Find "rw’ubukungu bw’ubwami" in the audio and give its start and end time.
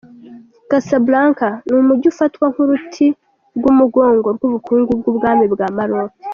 4.35-5.45